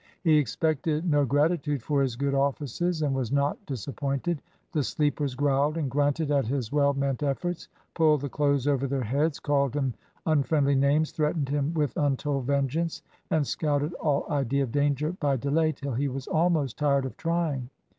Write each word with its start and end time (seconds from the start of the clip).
He 0.23 0.37
expected 0.39 1.07
no 1.07 1.25
gratitude 1.25 1.83
for 1.83 2.01
his 2.01 2.15
good 2.15 2.33
offices, 2.33 3.03
and 3.03 3.13
was 3.13 3.31
not 3.31 3.63
disappointed. 3.67 4.41
The 4.71 4.81
sleepers 4.81 5.35
growled 5.35 5.77
and 5.77 5.91
grunted 5.91 6.31
at 6.31 6.47
his 6.47 6.71
well 6.71 6.95
meant 6.95 7.21
efforts, 7.21 7.67
pulled 7.93 8.21
the 8.21 8.27
clothes 8.29 8.65
over 8.65 8.87
their 8.87 9.03
heads, 9.03 9.39
called 9.39 9.75
him 9.75 9.93
unfriendly 10.25 10.73
names, 10.73 11.11
threatened 11.11 11.49
him 11.49 11.71
with 11.75 11.95
untold 11.97 12.45
vengeance, 12.45 13.03
and 13.29 13.45
scouted 13.45 13.93
all 14.01 14.25
idea 14.31 14.63
of 14.63 14.71
danger 14.71 15.11
by 15.19 15.37
delay, 15.37 15.71
till 15.71 15.93
he 15.93 16.07
was 16.07 16.25
almost 16.25 16.79
tired 16.79 17.05
of 17.05 17.15
trying. 17.15 17.69